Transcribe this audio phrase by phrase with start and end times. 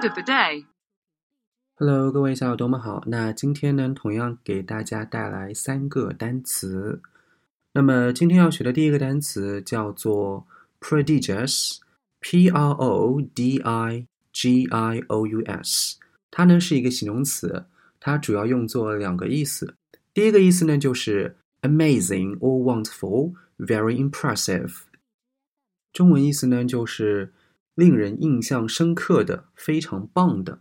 [0.00, 0.64] 的 bidet。
[1.76, 3.04] Hello，各位小耳朵们好。
[3.06, 7.02] 那今天呢，同样给大家带来三个单词。
[7.74, 10.46] 那么今天要学的第一个单词叫做
[10.80, 15.98] prodigious，p r o d i g i o u s。
[16.30, 17.66] 它呢是一个形容词，
[18.00, 19.74] 它主要用作两个意思。
[20.14, 24.78] 第一个意思呢就是 amazing or wonderful，very impressive。
[25.92, 27.34] 中文意思呢就是。
[27.80, 30.60] 令人印象深刻的，非常棒的。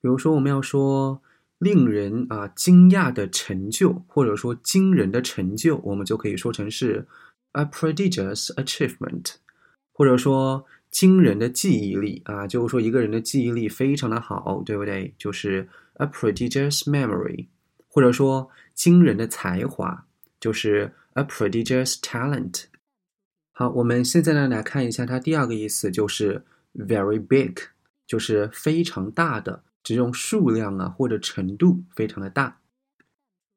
[0.00, 1.20] 比如说，我们要说
[1.58, 7.06] 令人啊惊讶的成就，或者说惊人的成就，我们就可以说成是
[7.52, 9.34] a prodigious achievement，
[9.92, 15.12] 或者说惊人的记忆力啊，就是说一个人的记忆力非常的好，对不对？
[15.18, 17.48] 就是 a prodigious memory，
[17.88, 20.06] 或者说惊人的才华，
[20.40, 22.64] 就是 a prodigious talent。
[23.58, 26.44] 好，我们现在呢来看一下它第二个意思，就是
[26.76, 27.56] very big，
[28.06, 29.64] 就是非常大的。
[29.82, 32.58] 只用数量啊或者程度非常的大。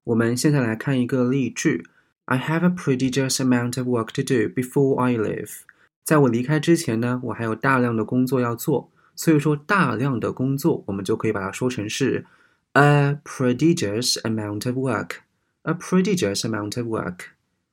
[0.05, 1.85] 我们现在来看一个例句
[2.25, 5.59] ：I have a prodigious amount of work to do before I leave。
[6.03, 8.89] 在我离开之前呢，我还有大量的工作要做。
[9.15, 12.25] 所以说，大量的工作，我们就可以把它说成是
[12.71, 15.17] a prodigious amount of work。
[15.61, 17.25] a prodigious amount of work。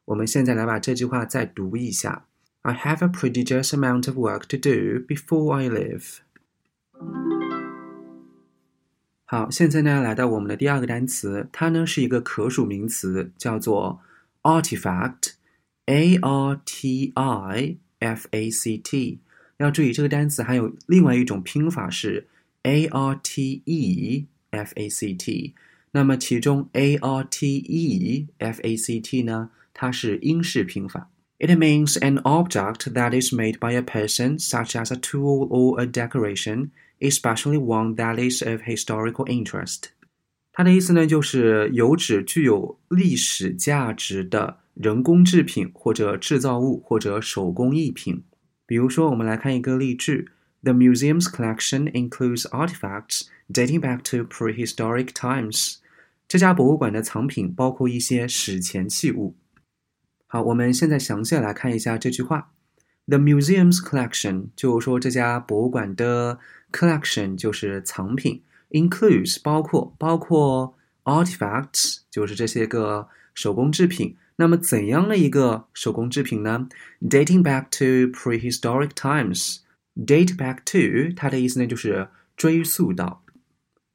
[0.07, 2.25] 我们现在来把这句话再读一下：
[2.61, 6.17] I have a prodigious amount of work to do before I leave。
[9.25, 14.01] 好，现在呢，来到我们的第二个单词，它呢是一个可数名词，叫做
[14.43, 19.19] artifact，a r t i f a c t。
[19.57, 22.27] 要注意，这个单词还有另外一种拼法是
[22.63, 25.55] a r t e f a c t。
[25.91, 31.09] 那么其中 a r t e f a c t 呢， 它是英式拼法。
[31.39, 35.85] It means an object that is made by a person, such as a tool or a
[35.85, 36.69] decoration.
[37.03, 39.89] especially one that is of historical interest。
[40.53, 48.23] 它的意思呢，就是有指具有历史价值的人工制品或者制造物或者手工艺品。
[48.65, 50.29] 比如说，我们来看一个例句：
[50.63, 55.77] The museum's collection includes artifacts dating back to prehistoric times。
[56.27, 59.35] 这家博物馆的藏品包括一些史前器物。
[60.30, 62.50] 好，我们现在详细来看一下这句话。
[63.06, 66.38] The museum's collection 就是说这家博物馆的
[66.70, 70.74] collection 就是藏品，includes 包括包括
[71.04, 74.18] artifacts 就是这些个手工制品。
[74.36, 76.68] 那么怎样的一个手工制品呢
[77.00, 82.06] ？Dating back to prehistoric times，date back to 它的意思呢就是
[82.36, 83.24] 追溯到，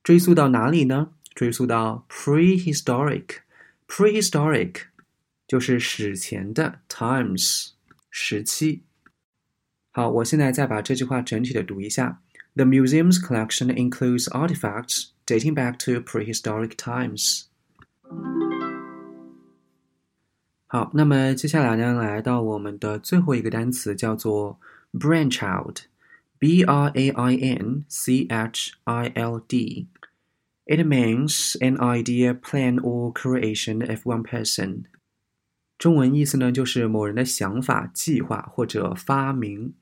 [0.02, 1.12] 追溯到哪里呢？
[1.36, 4.86] 追溯到 prehistoric，prehistoric
[5.53, 7.71] 就是史前的 times
[8.11, 8.83] 时期。
[9.91, 12.21] 好，我现在再把这句话整体的读一下。
[12.55, 17.45] The museum's collection includes artifacts dating back to prehistoric times.
[20.67, 24.61] 好，那么接下来呢，来到我们的最后一个单词，叫做
[24.93, 32.79] branch out，b r a i n c h i l d。It means an idea, plan,
[32.81, 34.85] or creation of one person。
[35.78, 39.74] 中文意思呢，就是某人的想法、计划或者发明。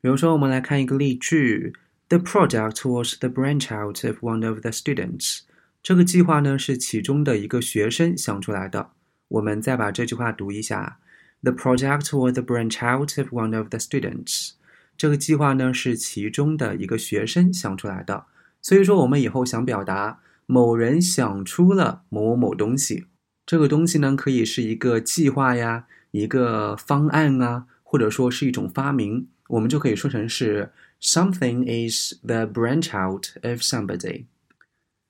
[0.00, 1.74] 比如说，我们来看一个例句
[2.08, 5.40] ：The project was the brainchild of one of the students。
[5.82, 8.90] 这个计划呢是其中的一个学生想出来的。
[9.28, 10.98] 我们再把这句话读一下
[11.42, 14.52] ：The project was the brainchild of one of the students。
[14.96, 18.26] 这个计划呢是其中的一个学生想出来的。
[18.62, 23.06] 所以说，我们以后想表达某人想出了某某某东西，
[23.46, 29.28] 这个东西呢可以是一个计划呀，一个方案啊，或者说是一种发明。
[29.48, 34.24] 我们就可以说成是 something is the branch out of somebody。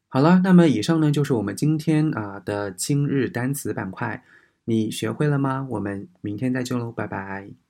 [0.08, 4.22] 好了，那么以上呢就是我们今天啊的今日单词板块，
[4.66, 5.66] 你学会了吗？
[5.70, 7.65] 我们明天再见喽，拜拜。